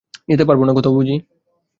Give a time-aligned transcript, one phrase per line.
[0.29, 1.15] যেতে পাববো না কোথাও বুঝি?